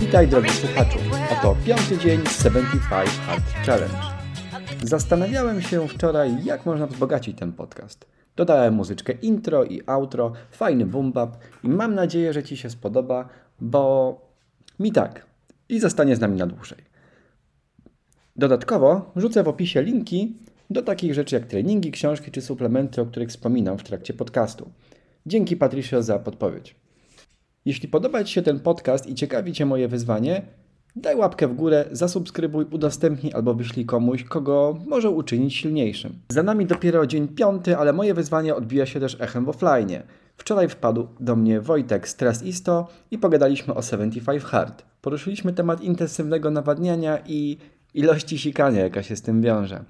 Witaj 0.00 0.28
drogi 0.28 0.50
słuchaczu, 0.50 0.98
oto 1.32 1.56
piąty 1.66 1.98
dzień 1.98 2.26
z 2.26 2.42
75 2.42 3.10
Hard 3.26 3.42
Challenge. 3.66 3.94
Zastanawiałem 4.82 5.62
się 5.62 5.88
wczoraj, 5.88 6.44
jak 6.44 6.66
można 6.66 6.86
wzbogacić 6.86 7.38
ten 7.38 7.52
podcast. 7.52 8.06
Dodałem 8.36 8.74
muzyczkę 8.74 9.12
intro 9.12 9.64
i 9.64 9.82
outro, 9.86 10.32
fajny 10.50 10.86
boom-bap 10.86 11.30
i 11.64 11.68
mam 11.68 11.94
nadzieję, 11.94 12.32
że 12.32 12.42
Ci 12.42 12.56
się 12.56 12.70
spodoba, 12.70 13.28
bo 13.60 14.14
mi 14.78 14.92
tak 14.92 15.26
i 15.68 15.80
zostanie 15.80 16.16
z 16.16 16.20
nami 16.20 16.36
na 16.36 16.46
dłużej. 16.46 16.78
Dodatkowo 18.36 19.12
rzucę 19.16 19.42
w 19.42 19.48
opisie 19.48 19.82
linki 19.82 20.36
do 20.70 20.82
takich 20.82 21.14
rzeczy 21.14 21.34
jak 21.34 21.46
treningi, 21.46 21.90
książki 21.90 22.30
czy 22.30 22.40
suplementy, 22.40 23.00
o 23.00 23.06
których 23.06 23.28
wspominam 23.28 23.78
w 23.78 23.82
trakcie 23.82 24.14
podcastu. 24.14 24.70
Dzięki 25.26 25.56
Patricio 25.56 26.02
za 26.02 26.18
podpowiedź. 26.18 26.74
Jeśli 27.64 27.88
podoba 27.88 28.24
Ci 28.24 28.34
się 28.34 28.42
ten 28.42 28.60
podcast 28.60 29.06
i 29.06 29.14
ciekawi 29.14 29.52
Cię 29.52 29.66
moje 29.66 29.88
wyzwanie, 29.88 30.42
daj 30.96 31.16
łapkę 31.16 31.48
w 31.48 31.54
górę, 31.54 31.84
zasubskrybuj, 31.92 32.64
udostępnij 32.70 33.32
albo 33.32 33.54
wyślij 33.54 33.86
komuś, 33.86 34.24
kogo 34.24 34.78
może 34.86 35.10
uczynić 35.10 35.54
silniejszym. 35.54 36.12
Za 36.28 36.42
nami 36.42 36.66
dopiero 36.66 37.06
dzień 37.06 37.28
piąty, 37.28 37.76
ale 37.76 37.92
moje 37.92 38.14
wyzwanie 38.14 38.54
odbija 38.54 38.86
się 38.86 39.00
też 39.00 39.16
echem 39.20 39.44
w 39.44 39.48
offline. 39.48 40.02
Wczoraj 40.36 40.68
wpadł 40.68 41.08
do 41.20 41.36
mnie 41.36 41.60
Wojtek 41.60 42.08
z 42.08 42.10
Stress 42.10 42.42
Isto 42.42 42.88
i 43.10 43.18
pogadaliśmy 43.18 43.74
o 43.74 43.82
75 43.82 44.42
Hard. 44.42 44.84
Poruszyliśmy 45.00 45.52
temat 45.52 45.80
intensywnego 45.80 46.50
nawadniania 46.50 47.18
i 47.26 47.58
ilości 47.94 48.38
sikania, 48.38 48.80
jaka 48.80 49.02
się 49.02 49.16
z 49.16 49.22
tym 49.22 49.42
wiąże. 49.42 49.84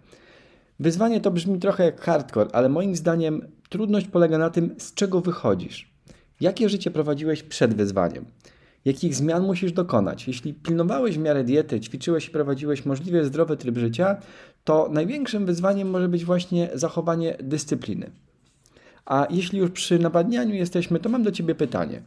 Wyzwanie 0.81 1.21
to 1.21 1.31
brzmi 1.31 1.59
trochę 1.59 1.85
jak 1.85 2.01
hardcore, 2.01 2.51
ale 2.53 2.69
moim 2.69 2.97
zdaniem 2.97 3.49
trudność 3.69 4.07
polega 4.07 4.39
na 4.39 4.51
tym, 4.51 4.75
z 4.79 4.95
czego 4.95 5.21
wychodzisz. 5.21 5.91
Jakie 6.41 6.69
życie 6.69 6.91
prowadziłeś 6.91 7.43
przed 7.43 7.75
wyzwaniem? 7.75 8.25
Jakich 8.85 9.15
zmian 9.15 9.47
musisz 9.47 9.73
dokonać? 9.73 10.29
Jeśli 10.29 10.55
pilnowałeś 10.55 11.19
w 11.19 11.21
miarę 11.21 11.45
diety, 11.45 11.81
ćwiczyłeś 11.81 12.29
i 12.29 12.31
prowadziłeś 12.31 12.87
możliwie 12.87 13.25
zdrowy 13.25 13.57
tryb 13.57 13.79
życia, 13.79 14.17
to 14.65 14.89
największym 14.93 15.47
wyzwaniem 15.47 15.91
może 15.91 16.09
być 16.09 16.25
właśnie 16.25 16.71
zachowanie 16.75 17.37
dyscypliny. 17.43 18.11
A 19.07 19.27
jeśli 19.31 19.59
już 19.59 19.71
przy 19.71 19.99
nawadnianiu 19.99 20.55
jesteśmy, 20.55 21.01
to 21.01 21.09
mam 21.09 21.23
do 21.23 21.33
Ciebie 21.33 21.55
pytanie. 21.55 22.03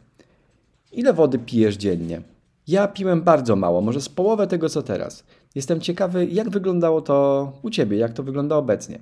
Ile 0.92 1.12
wody 1.12 1.38
pijesz 1.38 1.76
dziennie? 1.76 2.22
Ja 2.68 2.88
piłem 2.88 3.22
bardzo 3.22 3.56
mało, 3.56 3.80
może 3.80 4.00
z 4.00 4.08
połowę 4.08 4.46
tego 4.46 4.68
co 4.68 4.82
teraz. 4.82 5.24
Jestem 5.54 5.80
ciekawy, 5.80 6.26
jak 6.26 6.50
wyglądało 6.50 7.00
to 7.00 7.52
u 7.62 7.70
Ciebie, 7.70 7.98
jak 7.98 8.12
to 8.12 8.22
wygląda 8.22 8.56
obecnie. 8.56 8.98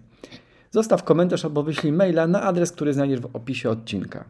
Zostaw 0.70 1.04
komentarz 1.04 1.44
albo 1.44 1.62
wyślij 1.62 1.92
maila 1.92 2.26
na 2.26 2.42
adres, 2.42 2.72
który 2.72 2.92
znajdziesz 2.92 3.20
w 3.20 3.36
opisie 3.36 3.70
odcinka. 3.70 4.24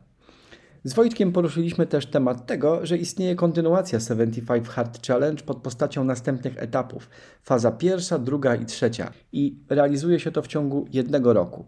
Z 0.84 0.94
Wojtkiem 0.94 1.32
poruszyliśmy 1.32 1.86
też 1.86 2.06
temat 2.06 2.46
tego, 2.46 2.86
że 2.86 2.96
istnieje 2.96 3.34
kontynuacja 3.34 4.00
75 4.00 4.68
Hard 4.68 5.06
Challenge 5.06 5.42
pod 5.42 5.56
postacią 5.56 6.04
następnych 6.04 6.62
etapów. 6.62 7.08
Faza 7.42 7.72
pierwsza, 7.72 8.18
druga 8.18 8.54
i 8.54 8.66
trzecia. 8.66 9.12
I 9.32 9.56
realizuje 9.68 10.20
się 10.20 10.32
to 10.32 10.42
w 10.42 10.46
ciągu 10.46 10.86
jednego 10.92 11.32
roku. 11.32 11.64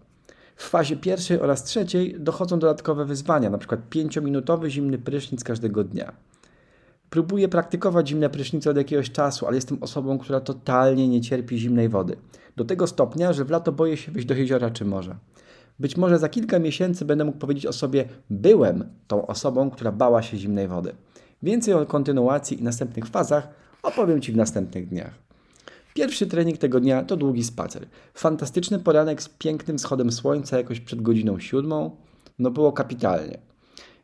W 0.57 0.69
fazie 0.69 0.97
pierwszej 0.97 1.41
oraz 1.41 1.65
trzeciej 1.65 2.17
dochodzą 2.21 2.59
dodatkowe 2.59 3.05
wyzwania, 3.05 3.49
np. 3.49 3.77
5-minutowy 3.91 4.69
zimny 4.69 4.99
prysznic 4.99 5.45
każdego 5.45 5.85
dnia. 5.85 6.13
Próbuję 7.15 7.49
praktykować 7.49 8.09
zimne 8.09 8.31
prysznice 8.31 8.71
od 8.71 8.77
jakiegoś 8.77 9.11
czasu, 9.11 9.47
ale 9.47 9.55
jestem 9.57 9.79
osobą, 9.81 10.19
która 10.19 10.41
totalnie 10.41 11.09
nie 11.09 11.21
cierpi 11.21 11.59
zimnej 11.59 11.89
wody. 11.89 12.17
Do 12.57 12.65
tego 12.65 12.87
stopnia, 12.87 13.33
że 13.33 13.45
w 13.45 13.51
lato 13.51 13.73
boję 13.73 13.97
się 13.97 14.13
wyjść 14.13 14.29
do 14.29 14.35
jeziora 14.35 14.71
czy 14.71 14.85
morza. 14.85 15.19
Być 15.79 15.97
może 15.97 16.19
za 16.19 16.29
kilka 16.29 16.59
miesięcy 16.59 17.05
będę 17.05 17.25
mógł 17.25 17.39
powiedzieć 17.39 17.67
o 17.67 17.73
sobie, 17.73 18.05
byłem 18.31 18.85
tą 19.07 19.27
osobą, 19.27 19.71
która 19.71 19.93
bała 19.93 20.23
się 20.23 20.37
zimnej 20.37 20.69
wody. 20.69 20.93
Więcej 21.43 21.75
o 21.75 21.87
kontynuacji 21.87 22.61
i 22.61 22.63
następnych 22.63 23.07
fazach 23.07 23.49
opowiem 23.83 24.21
Ci 24.21 24.33
w 24.33 24.37
następnych 24.37 24.89
dniach. 24.89 25.15
Pierwszy 25.95 26.27
trening 26.27 26.59
tego 26.59 26.81
dnia 26.81 27.03
to 27.03 27.17
długi 27.17 27.45
spacer. 27.45 27.87
Fantastyczny 28.15 28.79
poranek 28.79 29.23
z 29.23 29.29
pięknym 29.29 29.79
wschodem 29.79 30.13
słońca 30.13 30.59
jakoś 30.59 30.81
przed 30.81 31.03
godziną 31.03 31.39
siódmą. 31.39 31.97
No 32.39 32.51
było 32.51 32.73
kapitalnie. 32.73 33.54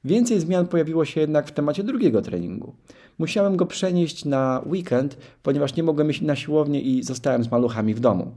Więcej 0.05 0.41
zmian 0.41 0.67
pojawiło 0.67 1.05
się 1.05 1.21
jednak 1.21 1.49
w 1.49 1.53
temacie 1.53 1.85
drugiego 1.85 2.23
treningu. 2.23 2.75
Musiałem 3.19 3.57
go 3.57 3.67
przenieść 3.67 4.25
na 4.25 4.63
weekend, 4.67 5.17
ponieważ 5.43 5.77
nie 5.77 5.83
mogłem 5.83 6.11
iść 6.11 6.21
na 6.21 6.37
siłownię 6.37 6.81
i 6.81 7.03
zostałem 7.03 7.45
z 7.45 7.51
maluchami 7.51 7.95
w 7.95 8.01
domu. 8.01 8.33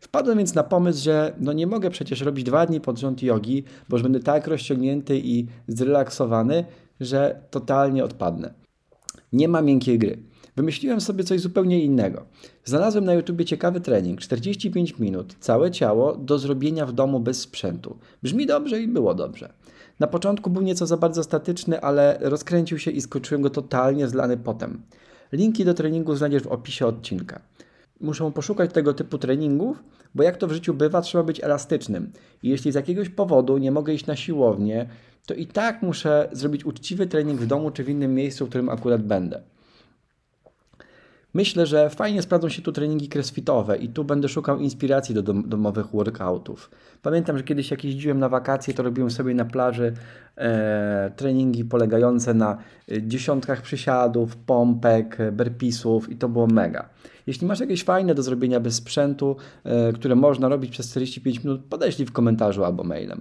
Wpadłem 0.00 0.38
więc 0.38 0.54
na 0.54 0.62
pomysł, 0.62 1.04
że 1.04 1.34
no 1.40 1.52
nie 1.52 1.66
mogę 1.66 1.90
przecież 1.90 2.20
robić 2.20 2.44
dwa 2.44 2.66
dni 2.66 2.80
pod 2.80 2.98
rząd 2.98 3.22
jogi, 3.22 3.64
bo 3.88 3.96
już 3.96 4.02
będę 4.02 4.20
tak 4.20 4.46
rozciągnięty 4.46 5.20
i 5.24 5.46
zrelaksowany, 5.68 6.64
że 7.00 7.40
totalnie 7.50 8.04
odpadnę. 8.04 8.54
Nie 9.32 9.48
ma 9.48 9.62
miękkiej 9.62 9.98
gry. 9.98 10.18
Wymyśliłem 10.56 11.00
sobie 11.00 11.24
coś 11.24 11.40
zupełnie 11.40 11.84
innego. 11.84 12.26
Znalazłem 12.64 13.04
na 13.04 13.14
YouTubie 13.14 13.44
ciekawy 13.44 13.80
trening, 13.80 14.20
45 14.20 14.98
minut, 14.98 15.36
całe 15.40 15.70
ciało 15.70 16.16
do 16.16 16.38
zrobienia 16.38 16.86
w 16.86 16.92
domu 16.92 17.20
bez 17.20 17.40
sprzętu. 17.40 17.98
Brzmi 18.22 18.46
dobrze 18.46 18.82
i 18.82 18.88
było 18.88 19.14
dobrze. 19.14 19.52
Na 20.00 20.06
początku 20.06 20.50
był 20.50 20.62
nieco 20.62 20.86
za 20.86 20.96
bardzo 20.96 21.24
statyczny, 21.24 21.80
ale 21.80 22.18
rozkręcił 22.20 22.78
się 22.78 22.90
i 22.90 23.00
skoczyłem 23.00 23.42
go 23.42 23.50
totalnie 23.50 24.08
zlany 24.08 24.36
potem. 24.36 24.82
Linki 25.32 25.64
do 25.64 25.74
treningu 25.74 26.16
znajdziesz 26.16 26.42
w 26.42 26.46
opisie 26.46 26.86
odcinka. 26.86 27.40
Muszę 28.00 28.32
poszukać 28.32 28.72
tego 28.72 28.94
typu 28.94 29.18
treningów, 29.18 29.82
bo 30.14 30.22
jak 30.22 30.36
to 30.36 30.46
w 30.46 30.52
życiu 30.52 30.74
bywa, 30.74 31.00
trzeba 31.00 31.24
być 31.24 31.44
elastycznym. 31.44 32.12
I 32.42 32.48
jeśli 32.48 32.72
z 32.72 32.74
jakiegoś 32.74 33.08
powodu 33.08 33.58
nie 33.58 33.72
mogę 33.72 33.94
iść 33.94 34.06
na 34.06 34.16
siłownię, 34.16 34.88
to 35.26 35.34
i 35.34 35.46
tak 35.46 35.82
muszę 35.82 36.28
zrobić 36.32 36.64
uczciwy 36.64 37.06
trening 37.06 37.40
w 37.40 37.46
domu 37.46 37.70
czy 37.70 37.84
w 37.84 37.88
innym 37.88 38.14
miejscu, 38.14 38.46
w 38.46 38.48
którym 38.48 38.68
akurat 38.68 39.02
będę. 39.02 39.42
Myślę, 41.34 41.66
że 41.66 41.90
fajnie 41.90 42.22
sprawdzą 42.22 42.48
się 42.48 42.62
tu 42.62 42.72
treningi 42.72 43.08
crossfitowe 43.14 43.76
i 43.76 43.88
tu 43.88 44.04
będę 44.04 44.28
szukał 44.28 44.58
inspiracji 44.58 45.14
do 45.14 45.22
dom 45.22 45.48
domowych 45.48 45.86
workoutów. 45.86 46.70
Pamiętam, 47.02 47.38
że 47.38 47.44
kiedyś 47.44 47.70
jak 47.70 47.84
jeździłem 47.84 48.18
na 48.18 48.28
wakacje, 48.28 48.74
to 48.74 48.82
robiłem 48.82 49.10
sobie 49.10 49.34
na 49.34 49.44
plaży 49.44 49.92
e, 50.36 51.12
treningi 51.16 51.64
polegające 51.64 52.34
na 52.34 52.58
e, 52.92 53.02
dziesiątkach 53.02 53.62
przysiadów, 53.62 54.36
pompek, 54.36 55.18
burpeesów 55.32 56.10
i 56.10 56.16
to 56.16 56.28
było 56.28 56.46
mega. 56.46 56.88
Jeśli 57.26 57.46
masz 57.46 57.60
jakieś 57.60 57.84
fajne 57.84 58.14
do 58.14 58.22
zrobienia 58.22 58.60
bez 58.60 58.74
sprzętu, 58.74 59.36
e, 59.64 59.92
które 59.92 60.14
można 60.14 60.48
robić 60.48 60.70
przez 60.70 60.90
45 60.90 61.44
minut, 61.44 61.60
podeślij 61.64 62.06
w 62.06 62.12
komentarzu 62.12 62.64
albo 62.64 62.84
mailem. 62.84 63.20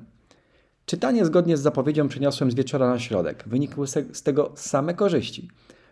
Czytanie 0.86 1.26
zgodnie 1.26 1.58
z 1.58 1.62
zapowiedzią 1.62 2.08
przeniosłem 2.08 2.52
z 2.52 2.56
wieczora 2.56 2.90
na 2.90 3.00
środek. 3.00 3.44
Wynikły 3.48 3.88
z 3.88 4.24
tego 4.24 4.52
same 4.56 4.94
korzyści. 4.94 5.48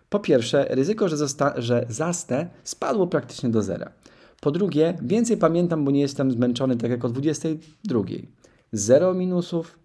Po 0.09 0.19
pierwsze, 0.19 0.66
ryzyko, 0.69 1.09
że, 1.09 1.16
że 1.57 1.85
zastę 1.90 2.50
spadło 2.63 3.07
praktycznie 3.07 3.50
do 3.50 3.63
zera. 3.63 3.91
Po 4.41 4.51
drugie, 4.51 4.97
więcej 5.01 5.38
pamiętam, 5.38 5.85
bo 5.85 5.91
nie 5.91 6.01
jestem 6.01 6.31
zmęczony 6.31 6.78
tak 6.78 6.91
jak 6.91 7.06
o 7.06 7.09
22. 7.09 8.00
Zero 8.72 9.13
minusów, 9.13 9.79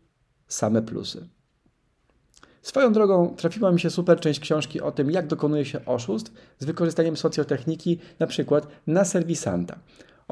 same 0.49 0.82
plusy. 0.82 1.28
Swoją 2.62 2.93
drogą 2.93 3.34
trafiła 3.37 3.72
mi 3.72 3.81
się 3.81 3.91
super 3.91 4.21
część 4.21 4.41
książki 4.41 4.81
o 4.81 4.93
tym, 4.93 5.11
jak 5.11 5.27
dokonuje 5.27 5.65
się 5.65 5.84
oszustw 5.84 6.32
z 6.59 6.65
wykorzystaniem 6.65 7.16
socjotechniki, 7.16 7.99
na 8.19 8.27
przykład 8.27 8.66
na 8.87 9.05
serwisanta. 9.05 9.78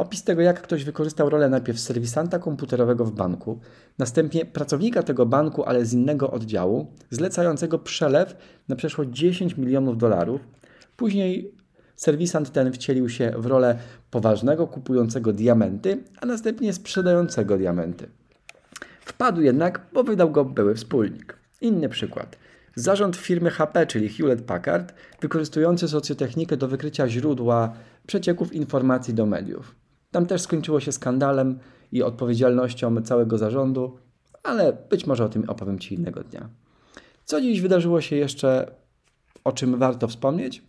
Opis 0.01 0.25
tego, 0.25 0.43
jak 0.43 0.63
ktoś 0.63 0.85
wykorzystał 0.85 1.31
rolę 1.31 1.49
najpierw 1.49 1.81
serwisanta 1.81 2.39
komputerowego 2.39 3.05
w 3.05 3.13
banku, 3.13 3.61
następnie 3.99 4.45
pracownika 4.45 5.03
tego 5.03 5.27
banku, 5.27 5.65
ale 5.65 5.85
z 5.85 5.93
innego 5.93 6.31
oddziału, 6.31 6.87
zlecającego 7.11 7.79
przelew 7.79 8.37
na 8.69 8.77
przeszło 8.77 9.07
10 9.07 9.57
milionów 9.57 9.99
dolarów. 9.99 10.41
Później 10.97 11.55
serwisant 11.97 12.53
ten 12.53 12.73
wcielił 12.73 13.09
się 13.09 13.33
w 13.39 13.47
rolę 13.47 13.79
poważnego 14.11 14.67
kupującego 14.67 15.33
diamenty, 15.33 16.05
a 16.21 16.27
następnie 16.27 16.73
sprzedającego 16.73 17.57
diamenty. 17.57 18.09
Wpadł 19.01 19.41
jednak, 19.41 19.81
bo 19.93 20.05
wydał 20.05 20.31
go 20.31 20.45
były 20.45 20.75
wspólnik. 20.75 21.37
Inny 21.61 21.89
przykład. 21.89 22.37
Zarząd 22.75 23.17
firmy 23.17 23.51
HP, 23.51 23.87
czyli 23.87 24.09
Hewlett 24.09 24.43
Packard, 24.43 24.95
wykorzystujący 25.21 25.89
socjotechnikę 25.89 26.57
do 26.57 26.69
wykrycia 26.69 27.09
źródła 27.09 27.73
przecieków 28.07 28.53
informacji 28.53 29.15
do 29.15 29.27
mediów. 29.27 29.80
Tam 30.11 30.27
też 30.27 30.41
skończyło 30.41 30.81
się 30.81 30.93
skandalem 30.93 31.59
i 31.93 32.03
odpowiedzialnością 32.03 33.03
całego 33.03 33.39
zarządu, 33.39 33.99
ale 34.43 34.73
być 34.91 35.07
może 35.07 35.25
o 35.25 35.29
tym 35.29 35.51
opowiem 35.51 35.79
Ci 35.79 35.95
innego 35.95 36.25
dnia. 36.25 36.49
Co 37.25 37.41
dziś 37.41 37.61
wydarzyło 37.61 38.01
się 38.01 38.17
jeszcze, 38.17 38.75
o 39.45 39.53
czym 39.53 39.79
warto 39.79 40.09
wspomnieć? 40.09 40.63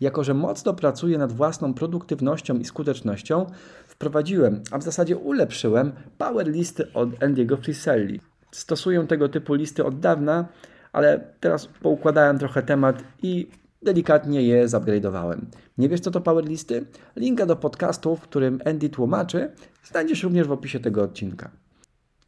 Jako, 0.00 0.24
że 0.24 0.34
mocno 0.34 0.74
pracuję 0.74 1.18
nad 1.18 1.32
własną 1.32 1.74
produktywnością 1.74 2.58
i 2.58 2.64
skutecznością, 2.64 3.46
wprowadziłem, 3.88 4.62
a 4.70 4.78
w 4.78 4.82
zasadzie 4.82 5.16
ulepszyłem 5.16 5.92
power 6.18 6.48
listy 6.48 6.92
od 6.92 7.08
Andy'ego 7.08 7.60
Friselli. 7.60 8.20
Stosuję 8.50 9.06
tego 9.06 9.28
typu 9.28 9.54
listy 9.54 9.84
od 9.84 10.00
dawna, 10.00 10.48
ale 10.92 11.34
teraz 11.40 11.66
poukładałem 11.66 12.38
trochę 12.38 12.62
temat 12.62 13.04
i 13.22 13.48
delikatnie 13.86 14.42
je 14.42 14.68
zupgrade'owałem. 14.68 15.40
Nie 15.78 15.88
wiesz 15.88 16.00
co 16.00 16.10
to 16.10 16.20
powerlisty? 16.20 16.86
Linka 17.16 17.46
do 17.46 17.56
podcastu, 17.56 18.16
w 18.16 18.20
którym 18.20 18.60
Andy 18.64 18.88
tłumaczy, 18.88 19.50
znajdziesz 19.84 20.22
również 20.22 20.46
w 20.46 20.52
opisie 20.52 20.80
tego 20.80 21.02
odcinka. 21.02 21.50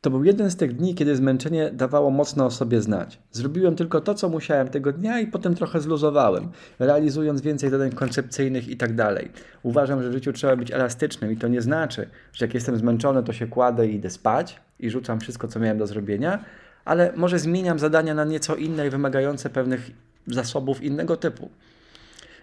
To 0.01 0.11
był 0.11 0.25
jeden 0.25 0.51
z 0.51 0.57
tych 0.57 0.77
dni, 0.77 0.95
kiedy 0.95 1.17
zmęczenie 1.17 1.71
dawało 1.73 2.11
mocno 2.11 2.47
o 2.47 2.51
sobie 2.51 2.83
znać. 2.83 3.19
Zrobiłem 3.33 3.77
tylko 3.77 4.01
to, 4.01 4.15
co 4.15 4.29
musiałem 4.29 4.69
tego 4.69 4.93
dnia 4.93 5.21
i 5.21 5.27
potem 5.27 5.55
trochę 5.55 5.81
zluzowałem, 5.81 6.49
realizując 6.79 7.41
więcej 7.41 7.71
zadań 7.71 7.91
koncepcyjnych 7.91 8.69
i 8.69 8.77
tak 8.77 8.95
dalej. 8.95 9.31
Uważam, 9.63 10.03
że 10.03 10.11
w 10.11 10.13
życiu 10.13 10.33
trzeba 10.33 10.57
być 10.57 10.71
elastycznym 10.73 11.33
i 11.33 11.37
to 11.37 11.49
nie 11.49 11.63
znaczy, 11.63 12.09
że 12.33 12.47
jak 12.47 12.55
jestem 12.55 12.77
zmęczony, 12.77 13.23
to 13.23 13.33
się 13.33 13.47
kładę 13.47 13.89
i 13.89 13.95
idę 13.95 14.11
spać 14.11 14.61
i 14.81 14.91
rzucam 14.91 15.21
wszystko, 15.21 15.49
co 15.49 15.61
miałem 15.61 15.79
do 15.79 15.87
zrobienia, 15.87 16.45
ale 16.85 17.13
może 17.17 17.39
zmieniam 17.39 17.79
zadania 17.79 18.15
na 18.15 18.25
nieco 18.25 18.57
inne 18.57 18.87
i 18.87 18.91
wymagające 18.91 19.51
pewnych 19.51 19.91
zasobów 20.35 20.83
innego 20.83 21.17
typu. 21.17 21.51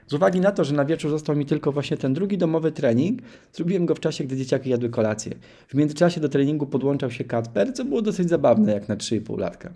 Z 0.08 0.14
uwagi 0.14 0.40
na 0.40 0.52
to, 0.52 0.64
że 0.64 0.74
na 0.74 0.86
wieczór 0.86 1.12
został 1.12 1.36
mi 1.36 1.46
tylko 1.46 1.72
właśnie 1.72 1.98
ten 1.98 2.14
drugi 2.14 2.38
domowy 2.38 2.72
trening, 2.72 3.22
zrobiłem 3.54 3.86
go 3.86 3.96
w 3.96 4.00
czasie, 4.00 4.24
gdy 4.24 4.38
dzieciaki 4.38 4.70
jadły 4.70 4.90
kolację. 4.90 5.32
W 5.68 5.74
międzyczasie 5.74 6.22
do 6.22 6.30
treningu 6.30 6.66
podłączał 6.66 7.12
się 7.12 7.24
Kacper, 7.24 7.74
co 7.74 7.86
było 7.86 8.02
dosyć 8.02 8.30
zabawne 8.30 8.74
jak 8.74 8.90
na 8.90 8.96
3,5 8.96 9.40
latka. 9.40 9.74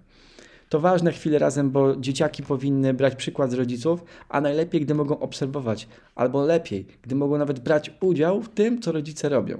To 0.70 0.80
ważne 0.80 1.12
chwile 1.12 1.40
razem, 1.40 1.72
bo 1.72 1.96
dzieciaki 1.96 2.44
powinny 2.44 2.94
brać 2.94 3.16
przykład 3.16 3.52
z 3.52 3.54
rodziców, 3.54 4.04
a 4.30 4.42
najlepiej, 4.42 4.82
gdy 4.82 4.96
mogą 4.96 5.20
obserwować, 5.20 5.88
albo 6.16 6.46
lepiej, 6.46 6.86
gdy 7.02 7.16
mogą 7.16 7.38
nawet 7.38 7.60
brać 7.60 7.92
udział 8.02 8.42
w 8.42 8.50
tym, 8.50 8.82
co 8.82 8.92
rodzice 8.92 9.30
robią. 9.30 9.60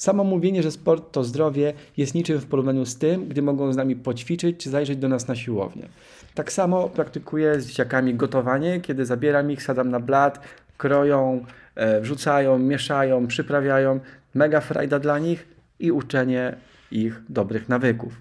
Samo 0.00 0.24
mówienie, 0.24 0.62
że 0.62 0.70
sport 0.70 1.12
to 1.12 1.24
zdrowie, 1.24 1.72
jest 1.96 2.14
niczym 2.14 2.38
w 2.38 2.46
porównaniu 2.46 2.86
z 2.86 2.96
tym, 2.96 3.28
gdy 3.28 3.42
mogą 3.42 3.72
z 3.72 3.76
nami 3.76 3.96
poćwiczyć 3.96 4.56
czy 4.56 4.70
zajrzeć 4.70 4.98
do 4.98 5.08
nas 5.08 5.28
na 5.28 5.36
siłownię. 5.36 5.88
Tak 6.34 6.52
samo 6.52 6.88
praktykuję 6.88 7.60
z 7.60 7.66
dzieciakami 7.66 8.14
gotowanie, 8.14 8.80
kiedy 8.80 9.06
zabieram 9.06 9.50
ich, 9.50 9.62
sadam 9.62 9.90
na 9.90 10.00
blat, 10.00 10.40
kroją, 10.78 11.44
e, 11.74 12.00
wrzucają, 12.00 12.58
mieszają, 12.58 13.26
przyprawiają. 13.26 14.00
Mega 14.34 14.60
frajda 14.60 14.98
dla 14.98 15.18
nich 15.18 15.48
i 15.78 15.92
uczenie 15.92 16.56
ich 16.90 17.22
dobrych 17.28 17.68
nawyków. 17.68 18.20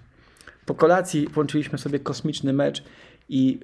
Po 0.65 0.75
kolacji 0.75 1.27
włączyliśmy 1.27 1.77
sobie 1.77 1.99
kosmiczny 1.99 2.53
mecz 2.53 2.83
i 3.29 3.59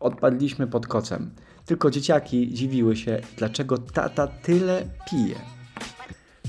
odpadliśmy 0.00 0.66
pod 0.66 0.86
kocem. 0.86 1.30
Tylko 1.66 1.90
dzieciaki 1.90 2.54
dziwiły 2.54 2.96
się, 2.96 3.20
dlaczego 3.36 3.78
tata 3.78 4.26
tyle 4.26 4.82
pije. 5.10 5.55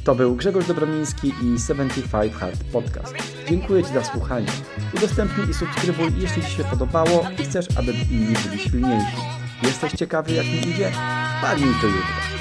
To 0.08 0.16
był 0.16 0.36
Grzegorz 0.36 0.68
Dobromiński 0.68 1.28
i 1.28 1.60
75 1.60 2.34
Hard 2.34 2.64
Podcast. 2.64 3.16
Dziękuję 3.50 3.84
Ci 3.84 3.94
za 3.94 4.04
słuchanie. 4.04 4.48
Udostępnij 4.98 5.50
i 5.50 5.54
subskrybuj, 5.54 6.12
jeśli 6.18 6.44
Ci 6.44 6.52
się 6.52 6.64
podobało 6.64 7.26
i 7.40 7.44
chcesz, 7.44 7.66
aby 7.78 7.92
inni 7.92 8.36
byli 8.46 8.60
silniejsi. 8.60 9.18
Jesteś 9.64 9.94
ciekawy, 9.94 10.34
jak 10.34 10.46
mi 10.46 10.58
idzie? 10.58 10.92
Wpadnij 11.40 11.74
to 11.82 11.88
jutro. 11.88 12.37